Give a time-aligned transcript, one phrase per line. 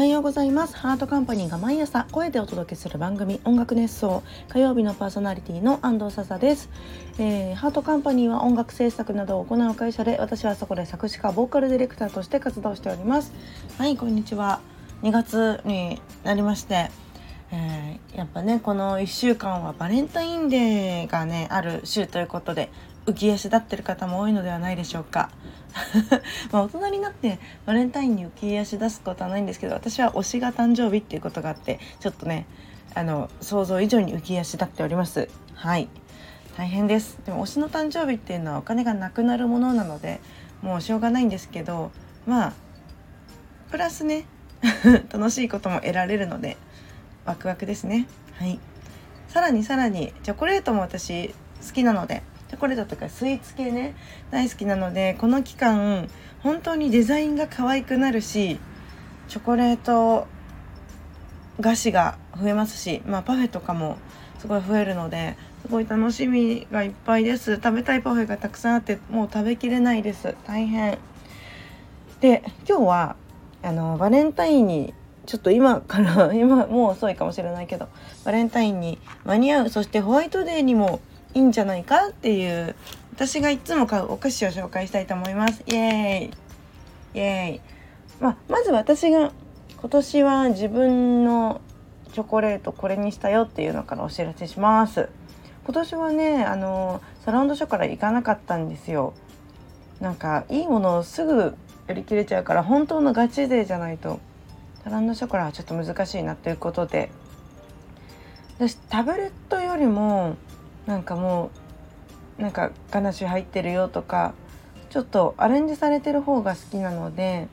[0.00, 0.74] はようございます。
[0.78, 6.70] ハートカンパニーが毎朝声でお届けする番組音楽熱奏火曜日のパーソナリティの安藤笹です、
[7.18, 13.30] えー、ハートカンパニーは音楽制作などを行う会社で私はそこで作詞家ボーカルディレクターとして活動しております。
[13.76, 14.60] はいこんにちは。
[15.02, 16.90] 2月になりまして
[17.52, 22.70] えー、やっぱねこの1週間はバレンタインデーがねある週ということで
[23.06, 25.30] 浮き足立ってる方も多いのではないでしょうか。
[26.52, 32.46] まあ大人になってバレンタインに浮き足出すことはないんですけど私は推しが誕生日っていうことがあってちょっとね
[32.94, 35.28] あの想像以上に浮き足立っております。
[35.54, 35.88] はい。
[36.56, 37.18] 大変です。
[37.24, 40.20] でも推しの誕生日っていうのはお金がなくなるものなので
[40.62, 41.90] もうしょうがないんですけど
[42.26, 42.52] まあ
[43.70, 44.24] プラスね
[45.10, 46.56] 楽しいことも得られるので
[47.30, 48.06] ワクワクですね。
[48.34, 48.58] はい。
[49.28, 51.28] さらにさらにチョコレートも私
[51.64, 53.94] 好きなのでチョコレートとかスイーツ系ね
[54.32, 56.08] 大好きなのでこの期間
[56.42, 58.58] 本当にデザインが可愛くなるし
[59.28, 60.26] チョコレート
[61.60, 63.98] 菓子が増えますし、まあ、パフェとかも
[64.40, 67.56] すごい増えるのですごい楽しみがいっぱいです。
[67.56, 70.34] 食べたいパフェがたくさんあってもう食べきれないです。
[70.46, 70.98] 大変。
[72.20, 73.16] で今日は
[73.62, 74.94] あのバレンタインに
[75.30, 77.86] ちょっと今から 今もう遅いかもしれないけど
[78.24, 80.98] バレンタインに間に合うそしてホワイトデーにも
[81.34, 82.74] いいんじゃないかっていう
[83.14, 85.62] 私がいつも買うお菓子を紹介したいと思います。
[85.68, 86.30] イエーイ。
[87.14, 87.60] イエーイ、
[88.18, 89.30] まあ、まず私が
[89.78, 91.60] 今年は自分の
[92.12, 95.10] チョコレートこれにしたよっていうのからお知らせします。
[95.64, 99.12] 今年はねあのサラウンドショから行かなかったんですよ。
[100.00, 101.54] なんかいいものをすぐ
[101.86, 104.18] 売り切れちゃうから本当のガチ勢じゃないと
[104.84, 107.10] サランドショコラはちょっと難しいなということで。
[108.56, 110.36] 私タブレットよりも
[110.86, 111.50] なんかも
[112.38, 114.34] うなんかガナッシュ入ってるよとか
[114.90, 117.48] ちょっとアレンジされてる方が好きなので、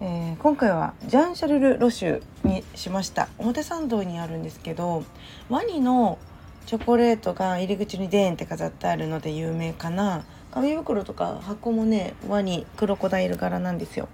[0.00, 3.28] えー、今回はジャン・シャルル・ロシュにしました。
[3.36, 5.04] 表参道にあるんですけど
[5.50, 6.18] ワニの
[6.64, 10.24] チョコレートが入り口にデーンって飾ってあるので有名かな。
[10.50, 14.08] 紙袋とか箱もねワニクロコダイル柄なんですよ。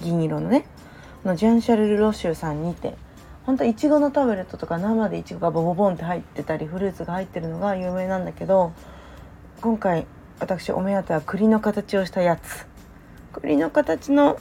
[0.00, 0.64] 銀色のね。
[1.24, 2.94] のジャン・シャルル・ロシューさんにて
[3.46, 8.72] 本当いちごのタブレットとか生でいちごがボボボンって入ってたりフルーツが入ってるのが有名なんだけど
[9.60, 10.06] 今回
[10.40, 12.66] 私お目当ては栗の形をしたやつ。
[13.32, 14.38] 栗の形の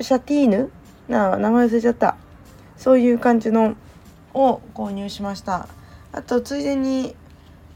[0.00, 0.70] シャティーヌ
[1.08, 2.16] な名前忘れちゃった。
[2.76, 3.74] そういう感じの
[4.34, 5.68] を購入しました。
[6.12, 7.16] あとついでに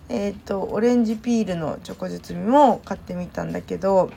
[0.08, 4.10] えっ、ー、とオレンジピールのチョコ包みも買ってみたんだけど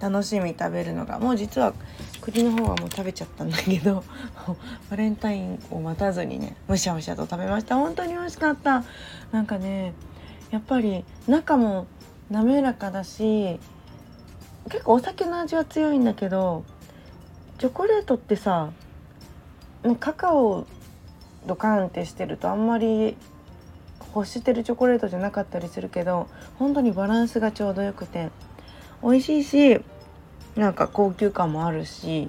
[0.00, 0.56] 楽しみ。
[0.58, 1.20] 食べるのが。
[1.20, 1.74] もう実は
[2.22, 4.04] 栗の方はもう食べちゃったんだけど
[4.88, 7.76] バレンタインを待たずにねむしゃむしゃと食べました。
[7.76, 8.84] 本当に美味しかった。
[9.32, 9.92] なんかね
[10.50, 11.86] やっぱり中も
[12.30, 13.58] 滑らかだし
[14.70, 16.64] 結構お酒の味は強いんだけど
[17.58, 18.70] チョコレートってさ
[19.98, 20.66] カカオ
[21.46, 23.16] ドカンってしてるとあんまり
[24.14, 26.28] 欲してるチョコレートじゃなかったりするけど
[26.58, 28.30] 本当にバランスがちょうどよくて
[29.02, 29.80] 美味しいし
[30.56, 32.28] なんか高級感もあるし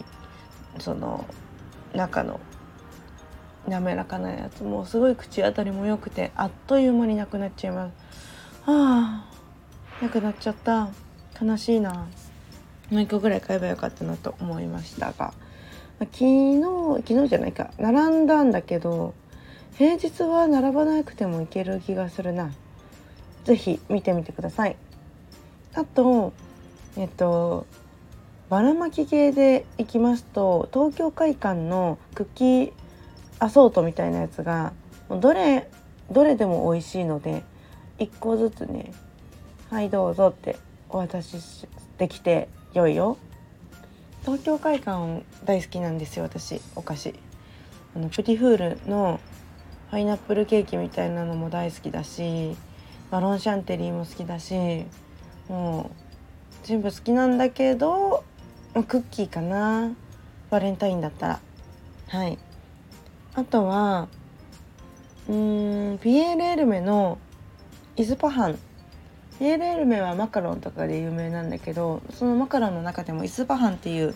[0.80, 1.26] その
[1.94, 2.40] 中の
[3.68, 7.94] 滑らかなやつもすごい口当たりも良くてあっという間になくなっちゃいます。
[8.66, 9.26] あ
[10.02, 10.90] あなくなっちゃった。
[11.42, 11.94] 悲しいな。
[11.94, 12.06] も
[12.92, 15.34] う1個ぐらい買えばよかったなと思いましたが。
[16.00, 16.62] 昨日
[17.08, 17.72] 昨日じゃないか。
[17.78, 19.14] 並んだんだけど
[19.78, 22.52] 平日は並ばなくてもいける気がするな。
[23.46, 24.76] 是非見てみてください。
[25.74, 26.34] あと
[26.98, 27.66] えっと
[28.54, 32.74] ばらまき系でいきますと東京会館のクッキー
[33.40, 34.74] アソートみたいなやつが
[35.10, 35.68] どれ
[36.12, 37.44] どれでも美味しいので
[37.98, 38.94] 1個ずつね
[39.72, 43.18] はいどうぞってお渡しできて良いよ。
[44.22, 47.16] 東京会館大好きなんですよ私お菓子。
[47.96, 49.20] あのプティフールの
[49.90, 52.56] パイナップルケーキみたいなのも大好きだし
[53.10, 54.86] マロンシャンテリーも好きだし
[55.50, 58.24] もう全部好きなんだけど
[58.82, 59.92] クッキーかな。
[60.50, 61.40] バレンタインだったら。
[62.08, 62.40] はい。
[63.36, 64.08] あとは
[65.28, 67.18] うんピエール・エルメの
[67.96, 68.60] イズパハン。
[69.38, 74.16] ピエール・エルメはマカロンとかで有名なんだけどそのマカロンの中でもイスパハンっていう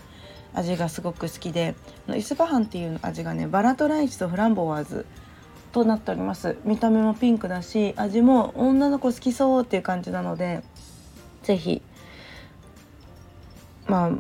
[0.54, 1.76] 味がすごく好きで
[2.16, 5.06] イスパハンっていう味がねバラとライチとフランボワーズ
[5.72, 6.58] となっております。
[6.64, 10.64] 見た目もピンクだし味も女の子好きそうっていう感じなので
[11.44, 11.82] 是非
[13.88, 14.12] まあ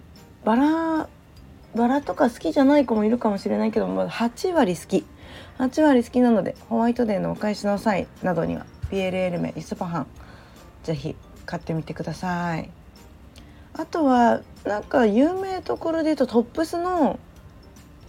[0.47, 1.09] バラ
[1.75, 5.05] バラとか好きじゃない子もいるかもしれないけども8割好き。
[5.57, 10.07] 8割好きなのでホワイトデーのお返しの際などにはピエール・エルメイスパハン
[10.83, 12.69] 是非買ってみてください。
[13.73, 17.19] あとはなんか有名ところで言うとトップスの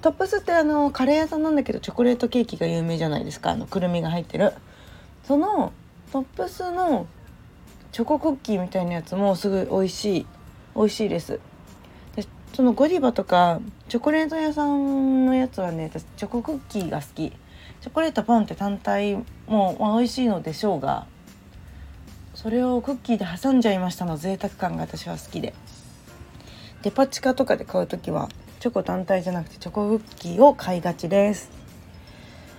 [0.01, 3.51] トップスってあのカレー屋さんなんだけどチョコレートケーキが有名じゃないですか。
[3.51, 4.53] あのくるみが入ってる。
[5.25, 5.73] その
[6.13, 7.09] トップスの
[7.91, 10.27] チョコクッキーみたいなやつもすごい美味しい
[10.77, 11.41] 美味しいです。
[12.59, 17.31] そのゴディバとかチョコレート屋さんのやつはね私チョコクッキーが好き。
[17.31, 19.15] チョコレートポンって単体
[19.47, 21.07] も、まあ、美味しいのでしょうが
[22.35, 25.55] それをクッキーで挟んじゃいましたの贅沢感が私は好きで。
[26.83, 28.29] デパ地下とかで買う時は
[28.59, 31.51] チョコ単体じゃなくてチョコクッキーを買いがちです。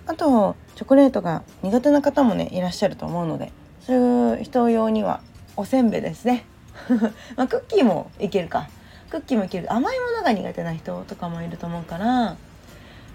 [0.08, 3.52] あとチョコレートが苦手な方もねいらっしゃると思うので
[3.82, 5.20] そういう人用には
[5.58, 6.46] おせんべいですね。
[7.36, 8.70] まあ、クッキーもいけるか。
[9.10, 9.72] クッキーもいける。
[9.74, 12.38] 甘いものが苦手な人とかもいると思うから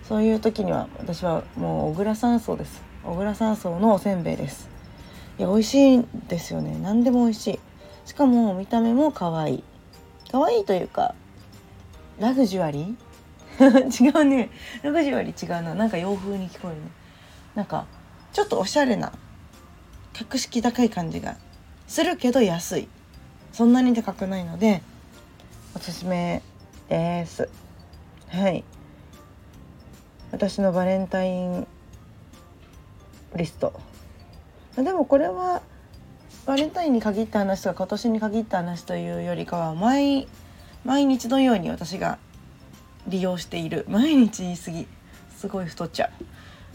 [0.09, 2.83] そういう時には私はもう小倉山荘です。
[3.05, 4.69] 小倉山荘のおせんべいです。
[5.39, 6.79] いや美味しいんですよね。
[6.83, 7.61] 何でも美味しい。
[8.05, 9.65] しかも見た目も可愛い。
[10.31, 11.15] 可愛いというか
[12.19, 14.05] ラグジュアリー？
[14.05, 14.51] 違うね。
[14.83, 15.75] ラグジュアリー違うな。
[15.75, 16.91] なんか洋風に聞こえるね。
[17.55, 17.87] なんか
[18.33, 19.13] ちょっとおしゃれな
[20.13, 21.37] 格式高い感じが
[21.87, 22.89] するけど安い。
[23.53, 24.83] そんなに高くないので
[25.77, 26.41] おすすめ
[26.89, 27.49] です。
[28.29, 28.63] はい。
[30.31, 31.67] 私のバレンタイン
[33.35, 33.73] リスト。
[34.77, 35.63] でもこれは
[36.47, 40.29] バレンタインに限った話とか今年に限った話というよりかは毎
[40.85, 42.19] 毎日のように私が
[43.09, 44.87] 利用している毎日言い過ぎ
[45.37, 46.07] すごい太っちゃ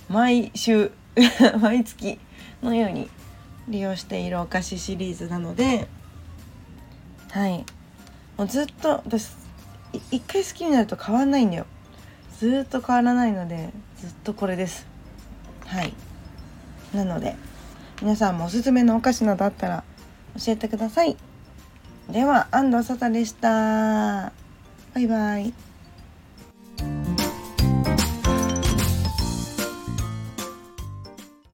[0.10, 0.13] う。
[0.13, 0.92] 毎週
[1.62, 2.19] 毎月
[2.62, 3.10] のように
[3.69, 5.88] 利用しているお菓子シリーズなので
[7.30, 7.63] はい。
[8.39, 9.31] もうずっと私
[10.12, 11.65] 一回好きになると変わんないんだよ。
[12.38, 14.88] ずっと変わらないのでずっとこれです。
[15.65, 15.94] はい。
[16.94, 17.36] なので
[18.01, 19.83] 皆さんもおすすめのお菓子などあったら
[20.38, 21.18] 教えてください。
[22.09, 24.31] では安藤ささでした。
[24.94, 25.69] バイバイ。